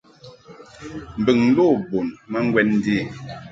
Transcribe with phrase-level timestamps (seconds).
[1.19, 2.97] Mbɨŋ lo bun ma ŋgwɛn ndi.